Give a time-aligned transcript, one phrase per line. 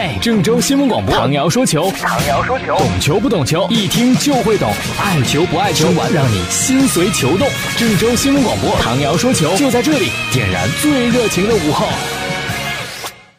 [0.00, 7.48] 嘿，郑州新闻广播，唐瑶说球，唐瑶说球，懂球不懂球，一听就会懂，爱球不爱球，玩让你心随球动。
[7.76, 11.88] 郑州新闻广播，唐瑶说球就在这里，点燃最热情的午后。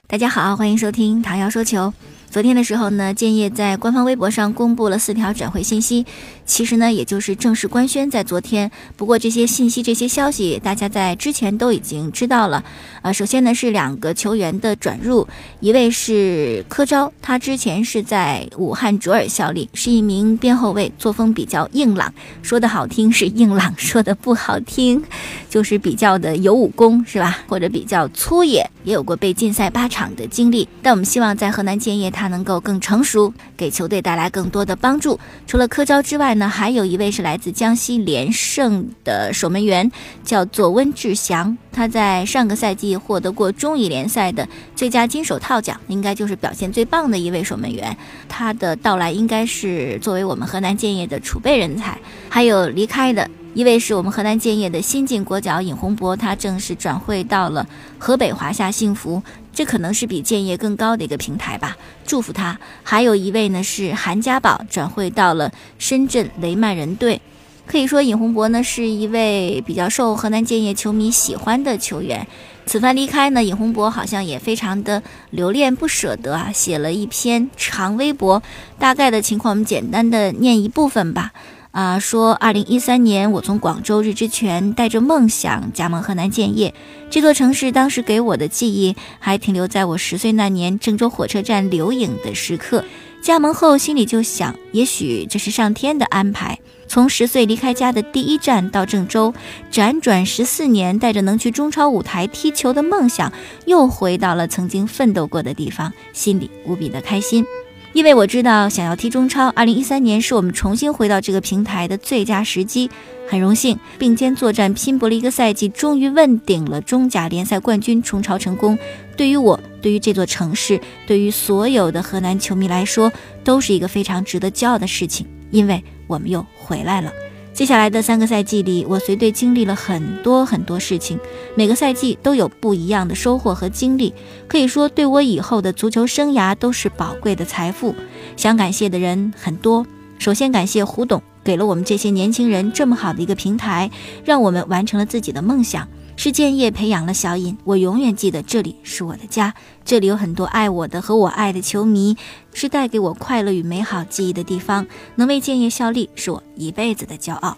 [0.05, 1.93] 大家好，欢迎收听唐瑶说球。
[2.29, 6.05] 昨天的时候呢，建业在官方微博上公布了四条转会信息，
[6.45, 8.69] 其实呢，也就是正式官宣在昨天。
[8.95, 12.63] 不过这些信息、这些消息，大家在之前都已经知道了。
[13.01, 15.27] 呃，首先呢是两个球员的转入，
[15.59, 25.03] 一位是柯昭，他之前是在武汉卓尔效力，是一名边后卫，作风比较硬朗，说的好听是硬朗， 说的不好听
[25.49, 27.39] 就是比较的有武功，是吧？
[27.47, 30.67] 或者比较粗野，也有过被禁赛八场的经历。
[30.83, 32.13] 但我们希望在河南建业。
[32.19, 35.17] 他能够更成熟，给球队带来更多的帮助。
[35.47, 39.89] 除了柯昭之外呢，还有一位是来自江西连胜的守门员，
[40.21, 41.57] 叫做温志祥。
[41.71, 44.45] 他在上个赛季获得过中乙联赛的
[44.75, 47.95] 最佳金手套奖，应该就是表现最棒的一位守门员。
[48.27, 51.97] 他的到来应该是作为我们河南建业的储备人才。
[52.27, 57.65] 还有离开的一位是我们河南建业的新晋国脚尹洪博，他正式转会到了
[57.97, 59.23] 河北华夏幸福。
[59.53, 62.57] 这可能是比建业更高的一个平台吧，祝福他。
[62.83, 67.21] 还有一位呢是韩家宝转会到了深圳雷曼人队，
[67.65, 72.25] 可以说尹洪博呢是一位比较受河南建业球迷喜欢的球员。
[72.65, 78.41] 此番离开呢，尹洪博好像也非常的留恋不舍得啊，写了一篇长微博，
[78.77, 81.31] 大概的情况我们简单的念一部分吧。
[81.71, 86.73] 啊，说二零一三年，我从广州日之泉带着梦想加盟河南建业
[87.11, 87.71] 这座城市。
[87.71, 92.83] 当时给我的记忆还停留在我十岁那年郑州火车站留影的时刻。
[93.21, 96.57] 加盟后，心里就想，也许这是上天的安排。
[96.87, 99.33] 从十岁离开家的第一站到郑州，
[99.71, 103.31] 辗转十四年，带着能去中超舞台踢球的梦想，
[103.65, 107.45] 又回到了曾经奋斗过的地方，心里无比的开心。
[107.93, 112.89] 因为我知道，想要踢中超，二零一三年是我们重新回到这个平台的最佳时机。
[113.27, 118.77] 很荣幸并肩作战、拼搏了一个赛季，终于问鼎了中甲联赛冠军，冲超成功。
[119.15, 123.11] 对于我，对于这座城市，对于所有的河南球迷来说，
[123.43, 127.11] 都是一个非常值得骄傲的事情，因为我们又回来了。
[127.59, 131.19] 接下来的三个赛季里，我随队经历了很多很多事情，
[131.55, 134.13] 每个赛季都有不一样的收获和经历，
[134.47, 137.93] 可以说对我以后的足球生涯都是宝贵的财富。
[138.37, 139.85] 想感谢的人很多，
[140.19, 143.91] 首先感谢胡董，给了我们这些年轻人这么好的一个平台，
[144.23, 145.85] 让我们完成了自己的梦想。
[146.19, 149.53] 是建业培养了小尹，我永远记得这里是我的家，
[149.85, 152.17] 这里有很多爱我的和我爱的球迷，
[152.51, 154.85] 是带给我快乐与美好记忆的地方。
[155.15, 157.57] 能为建业效力，是我一辈子的骄傲。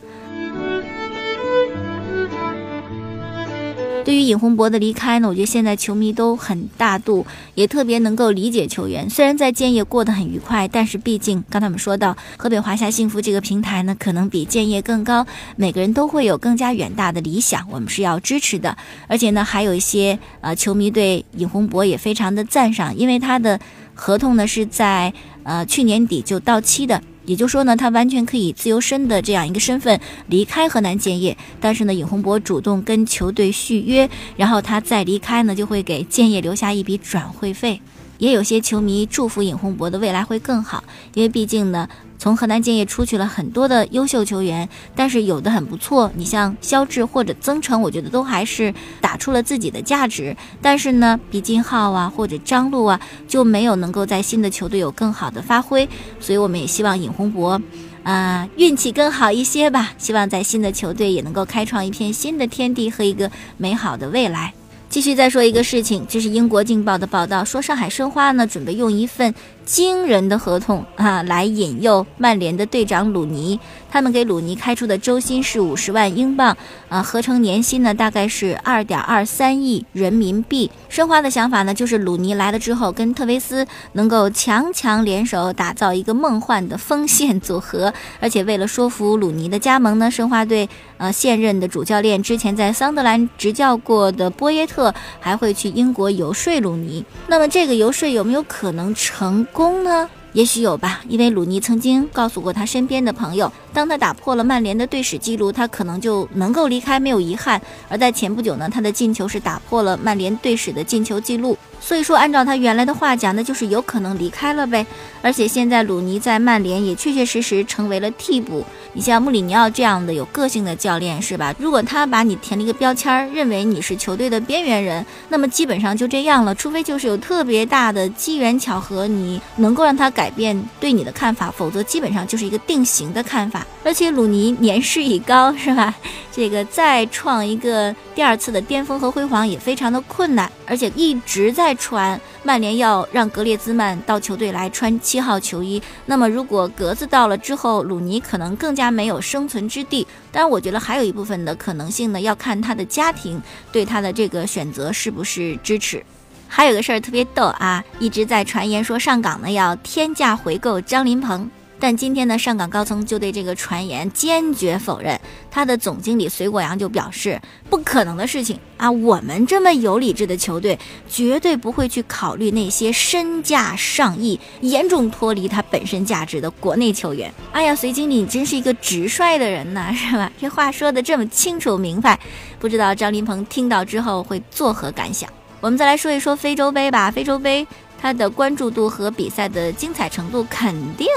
[4.03, 9.07] 对于尹洪博的离开呢，我觉得现在球迷都很大度，也特别能够理解球员。
[9.09, 15.25] 虽然在建业过得很愉快，但是毕竟刚才我们说到河北华夏幸福这个平台呢，可能比建业更高。
[15.55, 18.75] 每个人都会有更加远大的理想，我们是要支持的。
[19.07, 23.59] 而且呢，还有一些呃球迷对尹洪博也非常的赞赏，因为他的
[23.93, 25.13] 合同呢是在
[25.43, 27.01] 呃去年底就到期的。
[27.31, 29.97] 也就说呢，他完全可以自由身的这样一个身份
[30.27, 37.79] 离开河南建业，但是呢，尹洪博主动跟球队续约，然后他再离开呢，就会给建业留下一笔转会费。
[38.17, 40.83] 也有些球迷祝福尹洪博的未来会更好，
[41.13, 41.87] 因为毕竟呢。
[42.21, 46.11] 从河南建业出去了很多的优秀球员，但是有的很不错。
[46.15, 50.37] 你像肖智或者曾诚，我觉得都还是打出了自己的价值。
[50.61, 55.89] 但是呢，毕金浩啊或者张璐啊就没有能够在新的球队有更好的发挥。
[56.19, 57.59] 所以我们也希望尹洪博，
[58.03, 59.93] 啊，运气更好一些吧。
[59.97, 64.53] 希望在新的球队也能够开创一片新的天地和一个美好的未来。
[64.91, 69.33] 继续再说一个事情，这是英国《镜报》的报道，说上海申花呢准备用一份。
[69.63, 73.57] 惊人的合同啊，来引诱曼联的队长鲁尼。
[73.89, 76.57] 他们给鲁尼开出的周薪是五十万英镑，
[76.91, 80.69] 啊，合成年薪呢大概是二点二三亿人民币。
[80.89, 87.93] 申花的想法呢，就是鲁尼来了之后，跟特维斯能够强强联手，打造一个梦幻的锋线组合。
[88.19, 90.67] 而且为了说服鲁尼的加盟呢，申花队
[90.97, 97.05] 呃现任的主教练之前在桑德兰执教过的波耶特还会去英国游说鲁尼。
[97.27, 99.47] 那么这个游说有没有可能成？
[99.53, 100.09] 功呢？
[100.33, 107.61] 也许有吧，因为鲁尼曾经告诉过他身边的朋友，当他打破了曼联的队史记录，他可能就能够离开，没有遗憾。
[107.89, 111.57] 而在前不久呢，他的进球是打破了曼联队史的进球记录。
[111.81, 114.85] 所以说，按照他原来的话讲，那就是有可能离开了呗。
[115.21, 118.65] 而且现在鲁尼在曼联也确确实实成为了替补。
[118.93, 121.53] 你像穆里尼奥这样的有个性的教练，是吧？
[121.57, 126.53] 如果他把你填了一个标签，认为你是球队的边缘人，那么基本上就这样了。
[126.53, 133.65] 除非就是有特别大的机缘巧合，你能够让他改变对你的看法，否则基本上就是一个定型的看法。
[133.83, 135.93] 而且鲁尼年事已高，是吧？
[136.31, 145.81] 这个再创一个第二次的巅峰和辉煌也非常的困难，而且一直在传曼联要让格列兹曼到球队来穿七号球衣。
[146.05, 150.07] 那么如果格子到了之后，鲁尼可能更加没有生存之地。
[150.31, 153.41] 当然，我觉得还有一部分的可能性呢，要看他的家庭
[153.71, 156.01] 对他的这个选择是不是支持。
[156.47, 161.45] 还有个事儿特别逗啊，一直在传言说上港呢要天价回购张琳芃。
[161.81, 165.19] 但今天呢，上港高层就对这个传言坚决否认。
[165.49, 167.41] 他的总经理隋国阳就表示，
[167.71, 168.89] 不可能的事情啊！
[168.91, 170.77] 我们这么有理智的球队，
[171.09, 177.33] 绝对不会去考虑那些身价上亿、严重脱离他本身价值的国内球员。
[177.51, 180.31] 哎呀，隋经理，你真是一个直率的人呐，是吧？
[180.39, 182.19] 这话说的这么清楚明白，
[182.59, 185.27] 不知道张琳芃听到之后会作何感想？
[185.59, 187.09] 我们再来说一说非洲杯吧。
[187.09, 187.65] 非洲杯
[187.99, 191.07] 它的关注度和比赛的精彩程度肯定。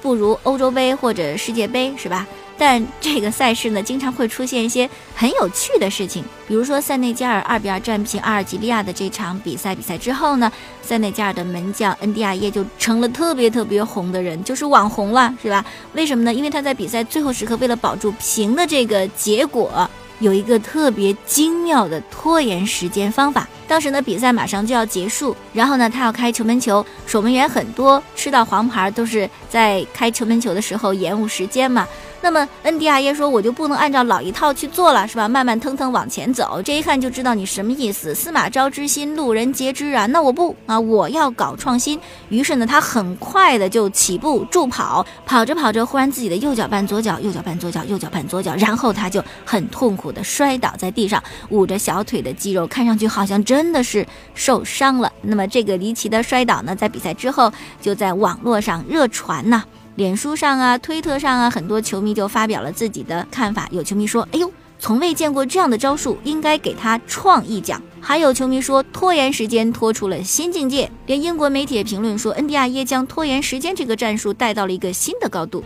[0.00, 2.26] 不如欧洲杯或者世界杯是吧？
[2.60, 6.24] 但这个赛事呢，经常会出现一些很有趣的事情。
[6.48, 10.50] 比如说，塞内加尔二比二战平阿尔及利亚的这场比赛，比赛之后呢，
[10.82, 15.64] 塞内加尔的门将恩迪亚耶就成了特别特别红的人，就是网红了，是吧？
[15.92, 16.34] 为什么呢？
[16.34, 19.88] 因为他在比赛最后时刻，为了保住平的这个结果。
[20.20, 23.48] 有一个特别精妙的拖延时间方法。
[23.66, 31.86] 当时呢，比赛马上就要结束，然后呢，他要开球门球，守门员很多，吃到黄牌都是在开球门球的时候延误时间嘛。
[32.20, 35.28] 那么恩迪亚耶说：“我就不能按照老一套去做了，是吧？
[35.28, 38.14] 慢慢腾腾往前走，这一看就知道你什么意思。
[38.14, 40.04] 司马昭之心，路人皆知啊。
[40.06, 41.98] 那我不啊，我要搞创新。
[42.28, 54.04] 于是呢，他很快的就起步助跑，跑着跑着，忽然自己的右脚绊左脚，右脚绊左脚，右脚绊左脚，然后他就很痛苦的摔倒在地上，捂着小腿的肌肉，看上去好像真的是
[54.34, 55.12] 受伤了。
[55.22, 59.62] 那么这个离奇的摔倒呢，在比赛之后就在网络上热传呐。”
[59.98, 63.68] 脸书上啊，推特上啊，很多球迷就发表了自己的看法。
[63.72, 64.48] 有球迷说：“哎呦，
[64.78, 75.64] 从未见过这样的招数，应该给他创意奖。”还有球迷说：“拖延时间拖出了新境界。”连英国媒体也评论说：“恩迪亚耶将拖延时间这个战术带到了一个新的高度。”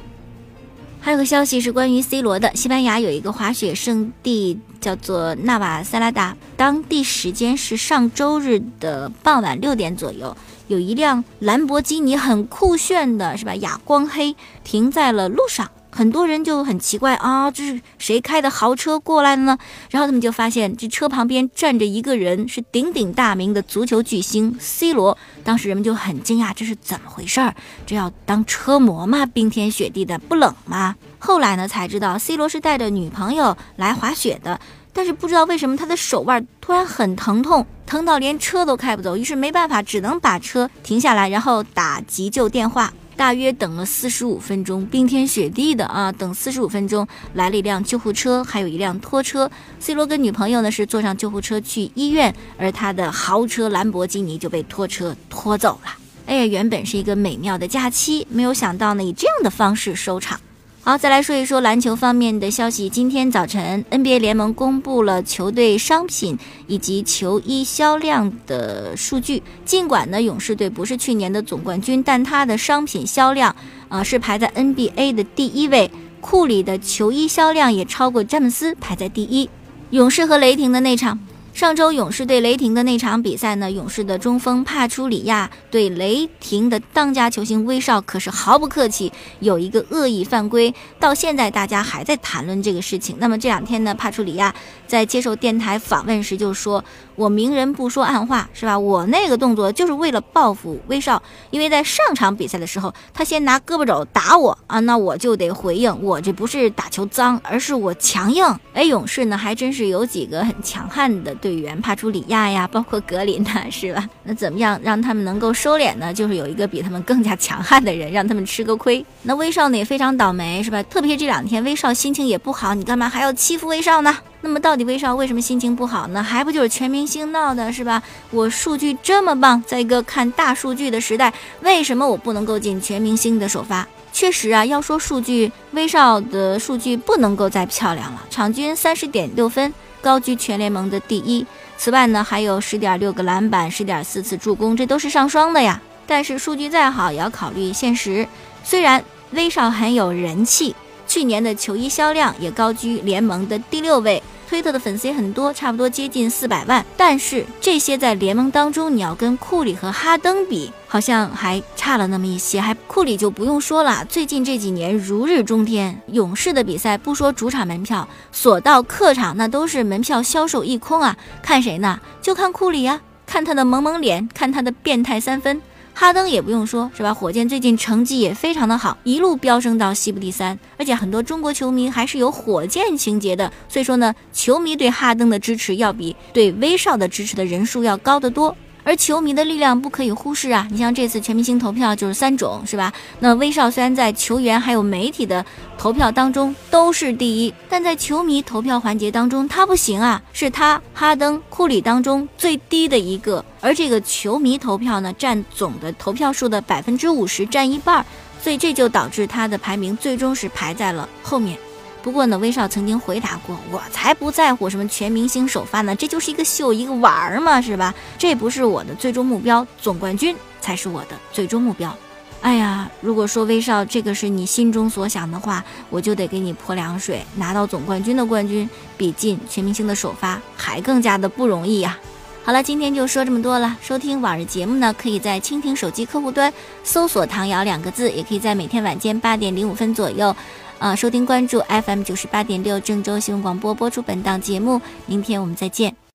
[0.98, 10.34] 还有个消息是关于 C 罗的，西班牙有一个滑雪圣地叫做纳瓦萨拉达，当地时间是上周日的傍晚六点左右。
[10.68, 13.54] 有一辆兰博基尼很酷炫的，是吧？
[13.56, 19.58] 哑光黑停在了路上，很多人就很奇怪啊，这是谁开的豪车过来的呢？
[19.90, 25.16] 然后他们就发现这车旁边站着一个人，是鼎鼎大名的足球巨星 C 罗。
[25.44, 27.54] 当时人们就很惊讶，这是怎么回事儿？
[27.84, 29.26] 这要当车模吗？
[29.26, 30.96] 冰天雪地的不冷吗？
[31.24, 34.58] 后来呢才知道，C 罗是带着女朋友来滑雪的。
[34.92, 42.92] 但是不知道为什么他的手腕突然很疼痛，疼到连车都开不走，于是没办法，只能把车停下来，然后打急救电话。
[43.16, 49.48] 大约等了四十五分钟，冰天雪地的啊，等四十五分钟来了一辆救护车，还有一辆拖车。
[49.78, 55.92] C 罗跟女朋友呢是坐上救护车去医院，而他的豪车兰博基尼就被拖车拖走了。
[56.26, 60.40] 哎呀，原本是一个美妙的假期，没有想到呢以这样的方式收场。
[60.84, 62.88] 好，再来说一说篮球方面的消息。
[62.88, 66.36] 今天早晨，NBA 联盟公布了球队商品
[66.66, 69.40] 以及球衣销量的数据。
[69.64, 73.54] 尽管呢，勇士队不是去年的总冠军，但他的商品销量
[73.88, 75.88] 啊是排在 NBA 的第一位。
[76.20, 79.48] 库里的球衣销量也超过詹姆斯，排在第一。
[79.90, 81.16] 勇士和雷霆的那场。
[81.54, 93.16] 上周勇士对雷霆的那场比赛呢，勇士的中锋帕楚里亚对雷霆的当家球星威少可是毫不客气，有一个恶意犯规，到现在大家还在谈论这个事情。
[93.18, 94.54] 那么这两天呢，帕楚里亚
[94.86, 96.82] 在接受电台访问时就说
[97.16, 98.78] ：“我明人不说暗话，是吧？
[98.78, 108.42] 我那个动作就是为了报复威少，因为在上场比赛的时候，他先拿胳膊肘打我啊，那我就得回应，我这不是打球脏，而是我强硬。
[108.72, 114.08] 哎，勇士呢还真是有几个很强悍的。”队员帕楚里亚呀，包括格林呐，是吧？
[114.22, 116.14] 那怎么样让他们能够收敛呢？
[116.14, 119.04] 就是有一个比他们更加强悍的人，让他们吃个亏。
[119.22, 120.80] 那威少呢也非常倒霉，是吧？
[120.84, 124.16] 特别是这两天威少心情也不好，你干嘛还要欺负威少呢？
[124.40, 126.22] 那么到底威少为什么心情不好呢？
[126.22, 128.00] 还不就是全明星闹的，是吧？
[128.30, 131.32] 我数据这么棒，在一个看大数据的时代，
[131.62, 133.86] 为什么我不能够进全明星的首发？
[134.12, 139.72] 确实啊，要说数据，威少的数据不能够再漂亮了，场均三十点六分。
[140.02, 145.80] 高居全联盟的第一，此外呢，还有十点六个篮板，十点四次助攻，这都是上双的呀。
[146.08, 148.26] 但是数据再好，也要考虑现实。
[148.64, 150.74] 虽然威少很有人气，
[151.06, 154.20] 去年的球衣销量也高居联盟的第六位。
[154.52, 156.84] 推特的粉丝也很多，差不多接近四百万。
[156.94, 162.60] 但是这些在联盟当中，你要跟库里和哈登比，好像还差了那么一些。
[162.60, 165.98] 还库里就不用说了，最近这几年如日中天。
[166.08, 171.16] 勇士的比赛不说主场门票，锁到客场那都是门票销售一空啊。
[171.42, 171.98] 看谁呢？
[172.20, 175.62] 就看库里呀，看他的萌萌脸，看他的变态三分。
[175.94, 177.12] 哈登也不用说，是吧？
[177.12, 188.56] 火箭最近成绩也非常的好，一路飙升到西部第三，而且很多中国球迷还是有火箭情节的，所以说呢，球迷对哈登的支持要比对威少的支持的人数要高得多。
[188.84, 190.66] 而球迷的力量不可以忽视啊！
[190.70, 192.92] 你像这次全明星投票就是三种，是吧？
[193.20, 195.44] 那威少虽然在球员还有媒体的
[195.78, 203.44] 投票当中都是第一，但在球迷投票环节当中他不行啊，是他哈登、库里当中最低的一个。
[203.60, 208.04] 而这个球迷投票呢，占总的投票数的百分之五十，占一半儿，
[208.42, 211.56] 所以这就导致他的排名最终是排在了后面。
[212.02, 217.94] 不过呢，威少曾经回答过：“我才不在乎什么全明星首发呢，这就是一个秀，一个玩儿嘛，是吧？
[218.18, 221.96] 这不是我的最终目标，总冠军才是我的最终目标。”
[222.42, 227.24] 哎呀，如果说威少这个是你心中所想的话，我就得给你泼凉水。
[227.36, 231.96] 拿到总冠军的冠军，比进全明星的首发还更加的不容易呀。
[232.44, 233.76] 好了，今天就说这么多了。
[233.80, 240.34] 收听往日节目呢，可以在蜻蜓手机客户端搜索“唐瑶”两个字，也可以在每天晚间八点零五分左右。
[240.82, 246.01] 啊，收听关注 FM 九十八点六郑州新闻广播播出本档节目，明天我们再见。